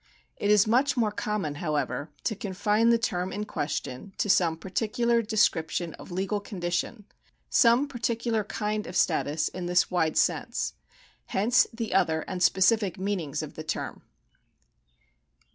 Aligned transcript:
It 0.37 0.49
is 0.49 0.65
much 0.65 0.97
more 0.97 1.11
common, 1.11 1.53
however, 1.61 2.09
to 2.23 2.35
confine 2.35 2.89
the 2.89 2.97
term 2.97 3.31
in 3.31 3.43
question 3.45 4.13
to 4.17 4.31
some 4.31 4.57
particular 4.57 5.21
description 5.21 5.93
of 5.93 6.09
legal 6.09 6.39
condition— 6.39 7.05
some 7.61 7.87
particular 7.87 8.43
kind 8.43 8.87
of 8.87 8.95
status 8.95 9.47
in 9.49 9.67
this 9.67 9.91
wide 9.91 10.17
sense. 10.17 10.73
Hence 11.27 11.67
the 11.71 11.93
other 11.93 12.21
and 12.21 12.41
specific 12.41 12.97
meanings 12.97 13.43
of 13.43 13.53
the 13.53 13.63
term. 13.63 14.01